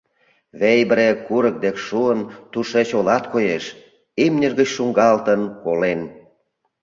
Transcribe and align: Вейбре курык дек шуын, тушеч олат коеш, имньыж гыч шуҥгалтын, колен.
Вейбре 0.59 1.07
курык 1.25 1.55
дек 1.63 1.77
шуын, 1.85 2.19
тушеч 2.51 2.89
олат 2.99 3.23
коеш, 3.33 3.65
имньыж 4.25 4.51
гыч 4.59 4.69
шуҥгалтын, 4.75 5.41
колен. 5.63 5.99